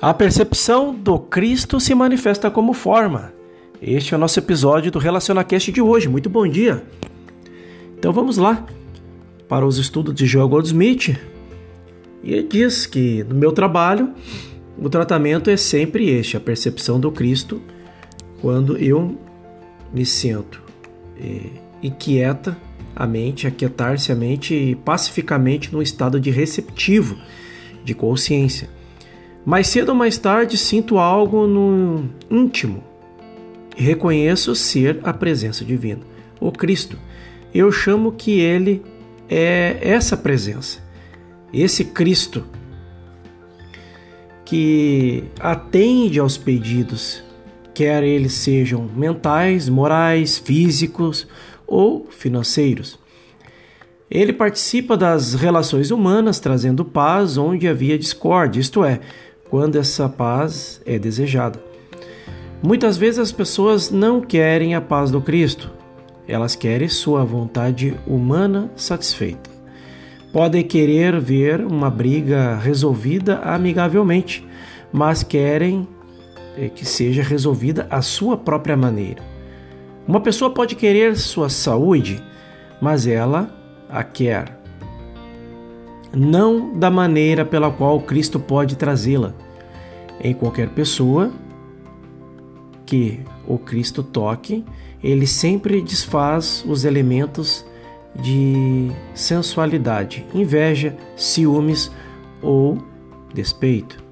[0.00, 3.32] A percepção do Cristo se manifesta como forma.
[3.82, 6.08] Este é o nosso episódio do RelacionaCast de hoje.
[6.08, 6.84] Muito bom dia!
[7.98, 8.64] Então vamos lá
[9.48, 11.18] para os estudos de Joel Goldsmith.
[12.22, 14.14] E ele diz que no meu trabalho
[14.78, 17.60] o tratamento é sempre este, a percepção do Cristo,
[18.40, 19.18] quando eu
[19.92, 20.62] me sento
[21.20, 21.50] e,
[21.82, 22.56] inquieta
[22.94, 27.18] a mente, aquietar-se a mente pacificamente num estado de receptivo,
[27.84, 28.77] de consciência
[29.48, 32.84] mais cedo ou mais tarde sinto algo no íntimo
[33.74, 36.02] e reconheço ser a presença divina,
[36.38, 36.98] o Cristo.
[37.54, 38.82] Eu chamo que ele
[39.26, 40.80] é essa presença,
[41.50, 42.44] esse Cristo
[44.44, 47.24] que atende aos pedidos,
[47.72, 51.26] quer eles sejam mentais, morais, físicos
[51.66, 52.98] ou financeiros.
[54.10, 59.00] Ele participa das relações humanas, trazendo paz onde havia discórdia, isto é,
[59.50, 61.60] quando essa paz é desejada.
[62.62, 65.70] Muitas vezes as pessoas não querem a paz do Cristo,
[66.26, 69.48] elas querem sua vontade humana satisfeita.
[70.32, 74.46] Podem querer ver uma briga resolvida amigavelmente,
[74.92, 75.88] mas querem
[76.56, 79.22] eh, que seja resolvida à sua própria maneira.
[80.06, 82.22] Uma pessoa pode querer sua saúde,
[82.80, 83.50] mas ela
[83.88, 84.57] a quer
[86.14, 89.34] não da maneira pela qual Cristo pode trazê-la.
[90.20, 91.30] Em qualquer pessoa
[92.84, 94.64] que o Cristo toque,
[95.02, 97.64] ele sempre desfaz os elementos
[98.20, 101.90] de sensualidade, inveja, ciúmes
[102.42, 102.78] ou
[103.32, 104.02] despeito.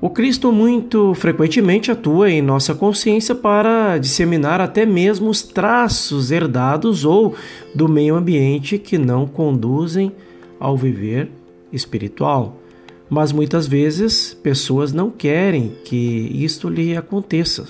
[0.00, 7.06] O Cristo muito frequentemente atua em nossa consciência para disseminar até mesmo os traços herdados
[7.06, 7.34] ou
[7.74, 10.12] do meio ambiente que não conduzem
[10.58, 11.30] ao viver
[11.72, 12.56] espiritual.
[13.08, 17.66] Mas muitas vezes pessoas não querem que isto lhe aconteça.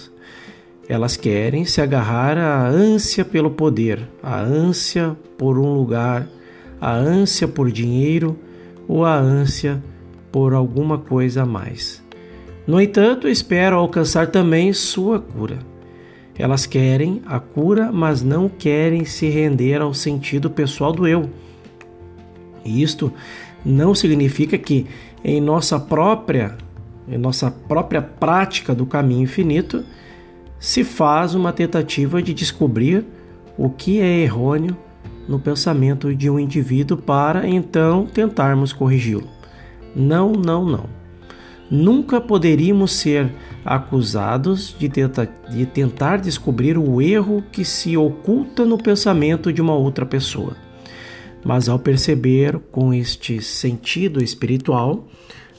[0.88, 6.28] Elas querem se agarrar à ânsia pelo poder, à ânsia por um lugar,
[6.80, 8.38] à ânsia por dinheiro
[8.86, 9.82] ou à ânsia
[10.30, 12.02] por alguma coisa a mais.
[12.66, 15.58] No entanto, esperam alcançar também sua cura.
[16.36, 21.30] Elas querem a cura, mas não querem se render ao sentido pessoal do eu
[22.64, 23.12] isto
[23.64, 24.86] não significa que
[25.22, 26.56] em nossa própria
[27.06, 29.84] em nossa própria prática do caminho infinito
[30.58, 33.04] se faz uma tentativa de descobrir
[33.58, 34.76] o que é errôneo
[35.28, 39.28] no pensamento de um indivíduo para então tentarmos corrigi-lo.
[39.94, 40.84] Não, não, não.
[41.70, 43.30] Nunca poderíamos ser
[43.64, 49.74] acusados de, tenta, de tentar descobrir o erro que se oculta no pensamento de uma
[49.74, 50.56] outra pessoa.
[51.44, 55.06] Mas ao perceber com este sentido espiritual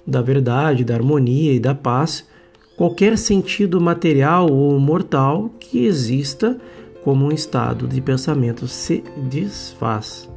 [0.06, 2.28] da verdade, da harmonia e da paz,
[2.76, 6.58] qualquer sentido material ou mortal que exista
[7.04, 10.30] como um estado de pensamento se desfaz.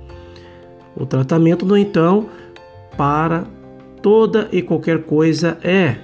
[0.95, 2.29] O tratamento, no então,
[2.97, 3.47] para
[4.03, 5.97] toda e qualquer coisa é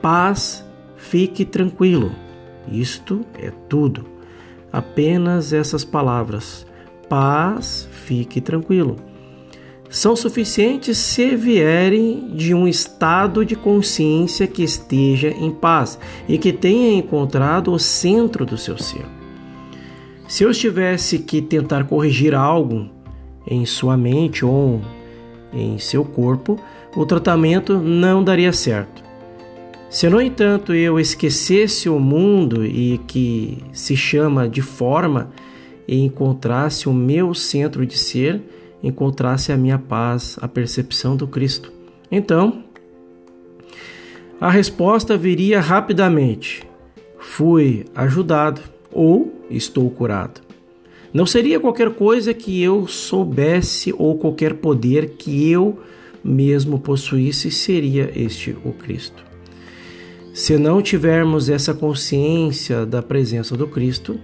[0.00, 0.64] paz,
[0.96, 2.12] fique tranquilo.
[2.70, 4.04] Isto é tudo.
[4.72, 6.66] Apenas essas palavras
[7.08, 8.96] paz, fique tranquilo.
[9.88, 16.52] São suficientes se vierem de um estado de consciência que esteja em paz e que
[16.52, 19.06] tenha encontrado o centro do seu ser.
[20.28, 22.88] Se eu tivesse que tentar corrigir algo
[23.46, 24.80] em sua mente ou
[25.52, 26.58] em seu corpo,
[26.96, 29.04] o tratamento não daria certo.
[29.88, 35.30] Se, no entanto, eu esquecesse o mundo e que se chama de forma,
[35.86, 38.40] e encontrasse o meu centro de ser,
[38.82, 41.72] encontrasse a minha paz, a percepção do Cristo.
[42.10, 42.64] Então,
[44.40, 46.62] a resposta viria rapidamente:
[47.18, 48.60] fui ajudado
[48.92, 50.40] ou estou curado.
[51.12, 55.78] Não seria qualquer coisa que eu soubesse ou qualquer poder que eu
[56.22, 59.24] mesmo possuísse, seria este o Cristo.
[60.34, 64.20] Se não tivermos essa consciência da presença do Cristo,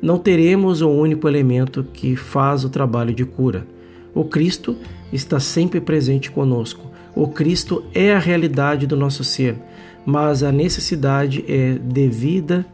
[0.00, 3.66] não teremos o único elemento que faz o trabalho de cura.
[4.14, 4.76] O Cristo
[5.12, 6.90] está sempre presente conosco.
[7.14, 9.56] O Cristo é a realidade do nosso ser,
[10.04, 12.66] mas a necessidade é devida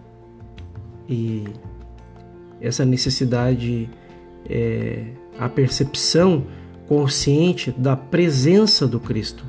[1.09, 1.45] e
[2.61, 3.89] essa necessidade
[4.49, 5.05] é
[5.39, 6.45] a percepção
[6.89, 9.45] consciente da presença do Cristo.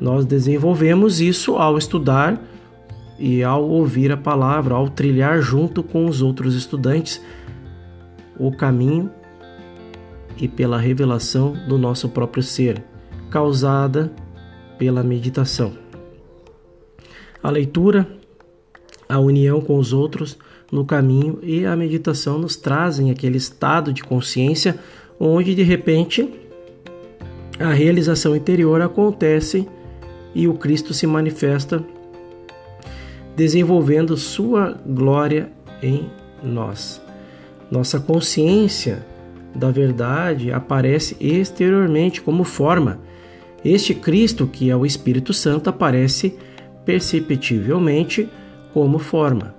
[0.00, 2.42] Nós desenvolvemos isso ao estudar
[3.20, 7.22] e ao ouvir a palavra, ao trilhar junto com os outros estudantes
[8.38, 9.10] o caminho
[10.38, 12.82] e pela revelação do nosso próprio ser,
[13.30, 14.10] causada
[14.78, 15.74] pela meditação.
[17.42, 18.08] A leitura,
[19.06, 20.38] a união com os outros
[20.72, 24.78] no caminho e a meditação nos trazem aquele estado de consciência
[25.18, 26.32] onde de repente
[27.58, 29.68] a realização interior acontece
[30.34, 31.84] e o Cristo se manifesta
[33.40, 35.50] desenvolvendo sua glória
[35.82, 36.10] em
[36.42, 37.00] nós.
[37.70, 39.02] Nossa consciência
[39.54, 43.00] da verdade aparece exteriormente como forma.
[43.64, 46.36] Este Cristo, que é o Espírito Santo, aparece
[46.84, 48.28] perceptivelmente
[48.74, 49.54] como forma.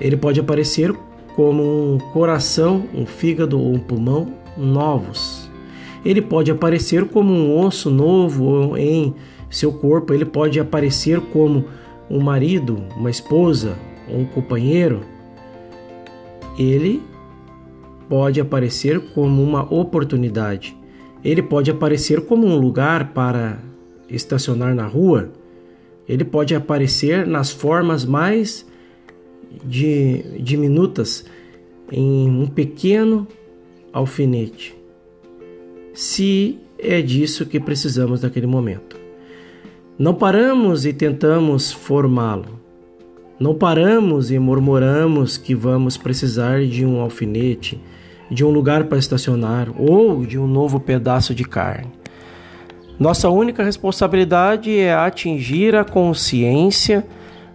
[0.00, 0.94] Ele pode aparecer
[1.34, 5.50] como um coração, um fígado ou um pulmão novos.
[6.04, 9.12] Ele pode aparecer como um osso novo em
[9.50, 11.64] seu corpo, ele pode aparecer como
[12.10, 13.76] um marido, uma esposa,
[14.08, 15.02] um companheiro.
[16.58, 17.02] Ele
[18.08, 20.76] pode aparecer como uma oportunidade.
[21.24, 23.58] Ele pode aparecer como um lugar para
[24.08, 25.30] estacionar na rua.
[26.08, 28.66] Ele pode aparecer nas formas mais
[29.64, 31.24] de, diminutas
[31.90, 33.26] em um pequeno
[33.92, 34.74] alfinete.
[35.92, 39.07] Se é disso que precisamos naquele momento.
[39.98, 42.60] Não paramos e tentamos formá-lo.
[43.40, 47.82] Não paramos e murmuramos que vamos precisar de um alfinete,
[48.30, 51.90] de um lugar para estacionar ou de um novo pedaço de carne.
[52.96, 57.04] Nossa única responsabilidade é atingir a consciência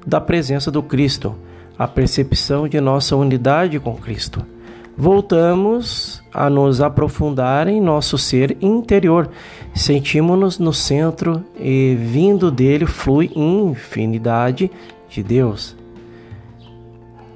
[0.06, 1.34] da presença do Cristo,
[1.80, 4.46] a percepção de nossa unidade com Cristo.
[4.96, 9.30] Voltamos a nos aprofundar em nosso ser interior.
[9.74, 14.70] Sentimos-nos no centro e vindo dele flui infinidade
[15.10, 15.76] de Deus.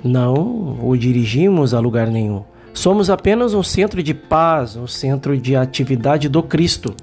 [0.03, 2.43] Não o dirigimos a lugar nenhum.
[2.73, 6.93] Somos apenas um centro de paz, um centro de atividade do Cristo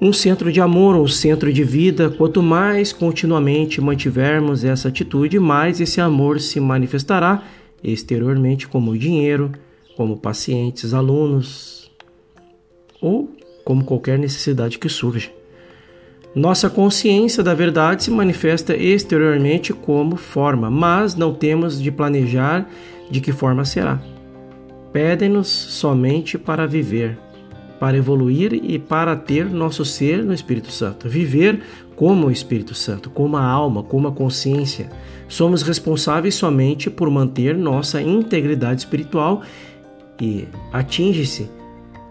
[0.00, 2.08] um centro de amor, um centro de vida.
[2.08, 7.42] Quanto mais continuamente mantivermos essa atitude, mais esse amor se manifestará
[7.82, 9.52] exteriormente como dinheiro,
[9.96, 11.90] como pacientes, alunos
[13.00, 13.30] ou
[13.64, 15.30] como qualquer necessidade que surja.
[16.34, 22.68] Nossa consciência da verdade se manifesta exteriormente como forma, mas não temos de planejar
[23.10, 24.00] de que forma será.
[24.92, 27.18] Pedem-nos somente para viver
[27.78, 31.08] para evoluir e para ter nosso ser no Espírito Santo.
[31.08, 31.60] Viver
[31.98, 34.88] como o Espírito Santo, como a alma, como a consciência.
[35.26, 39.42] Somos responsáveis somente por manter nossa integridade espiritual
[40.20, 41.50] e atinge-se,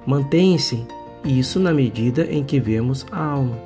[0.06, 0.86] mantém-se
[1.24, 3.58] isso na medida em que vemos a alma,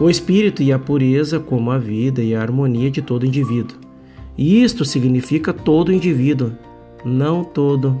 [0.00, 3.76] o espírito e a pureza como a vida e a harmonia de todo indivíduo.
[4.36, 6.52] E isto significa todo indivíduo,
[7.04, 8.00] não todo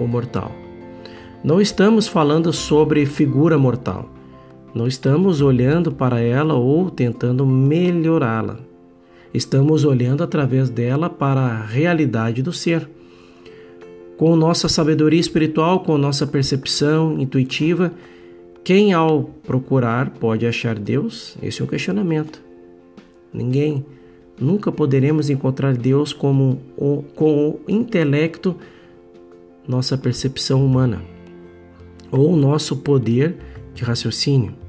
[0.00, 0.50] o mortal.
[1.44, 4.08] Não estamos falando sobre figura mortal.
[4.74, 8.58] Não estamos olhando para ela ou tentando melhorá-la.
[9.34, 12.88] Estamos olhando através dela para a realidade do ser.
[14.16, 17.92] Com nossa sabedoria espiritual, com nossa percepção intuitiva,
[18.64, 21.36] quem ao procurar pode achar Deus?
[21.42, 22.42] Esse é um questionamento.
[23.32, 23.84] Ninguém.
[24.40, 26.60] Nunca poderemos encontrar Deus como
[27.14, 28.56] com o intelecto,
[29.68, 31.02] nossa percepção humana
[32.10, 33.36] ou nosso poder
[33.74, 34.61] de raciocínio.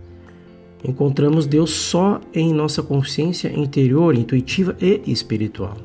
[0.83, 5.77] Encontramos Deus só em nossa consciência interior, intuitiva e espiritual.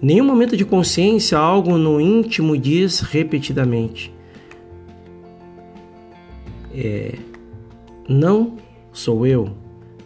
[0.00, 4.12] Nenhum momento de consciência, algo no íntimo diz repetidamente:
[6.74, 7.14] é,
[8.08, 8.56] Não
[8.92, 9.50] sou eu,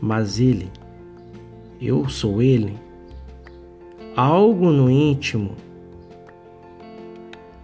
[0.00, 0.68] mas Ele.
[1.80, 2.75] Eu sou Ele.
[4.16, 5.52] Algo no íntimo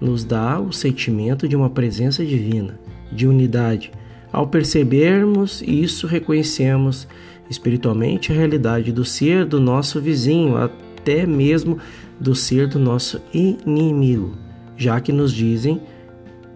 [0.00, 2.78] nos dá o sentimento de uma presença divina
[3.11, 3.90] de unidade.
[4.32, 7.06] Ao percebermos isso, reconhecemos
[7.50, 11.78] espiritualmente a realidade do ser do nosso vizinho, até mesmo
[12.18, 14.32] do ser do nosso inimigo,
[14.76, 15.80] já que nos dizem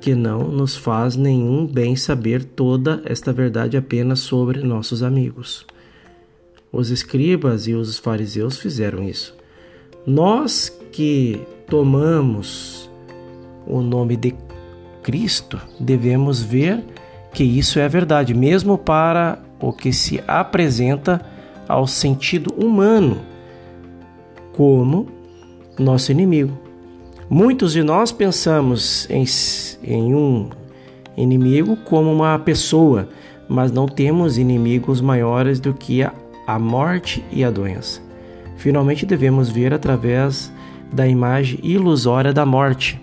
[0.00, 5.66] que não nos faz nenhum bem saber toda esta verdade apenas sobre nossos amigos.
[6.73, 9.35] Os escribas e os fariseus fizeram isso.
[10.06, 12.88] Nós que tomamos
[13.66, 14.35] o nome de
[15.02, 16.85] Cristo, devemos ver
[17.37, 21.21] que isso é verdade, mesmo para o que se apresenta
[21.69, 23.19] ao sentido humano
[24.55, 25.07] como
[25.78, 26.57] nosso inimigo.
[27.28, 29.26] Muitos de nós pensamos em,
[29.85, 30.49] em um
[31.14, 33.07] inimigo como uma pessoa,
[33.47, 36.14] mas não temos inimigos maiores do que a,
[36.47, 38.00] a morte e a doença.
[38.57, 40.50] Finalmente devemos ver através
[40.90, 42.99] da imagem ilusória da morte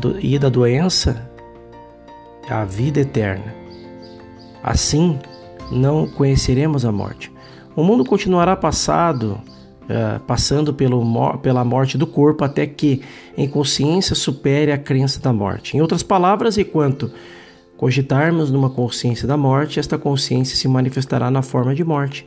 [0.00, 1.33] do, e da doença
[2.48, 3.54] a vida eterna.
[4.62, 5.18] Assim,
[5.70, 7.30] não conheceremos a morte.
[7.76, 9.40] O mundo continuará passado,
[9.82, 13.02] uh, passando pelo, pela morte do corpo até que,
[13.36, 15.76] em consciência, supere a crença da morte.
[15.76, 17.10] Em outras palavras, enquanto
[17.76, 22.26] cogitarmos numa consciência da morte, esta consciência se manifestará na forma de morte.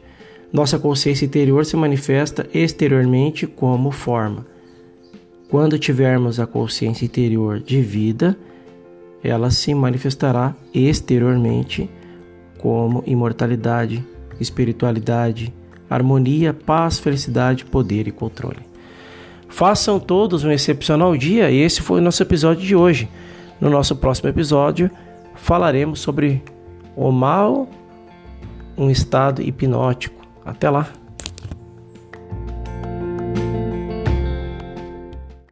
[0.51, 4.45] Nossa consciência interior se manifesta exteriormente como forma.
[5.49, 8.37] Quando tivermos a consciência interior de vida,
[9.27, 11.89] ela se manifestará exteriormente
[12.57, 14.03] como imortalidade,
[14.39, 15.53] espiritualidade,
[15.89, 18.59] harmonia, paz, felicidade, poder e controle.
[19.49, 21.51] Façam todos um excepcional dia.
[21.51, 23.09] Esse foi o nosso episódio de hoje.
[23.59, 24.89] No nosso próximo episódio,
[25.35, 26.43] falaremos sobre
[26.95, 27.67] o mal,
[28.77, 30.25] um estado hipnótico.
[30.45, 30.87] Até lá!